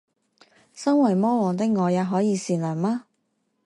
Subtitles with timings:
[0.73, 3.05] 生為魔王的我也可以善良嗎？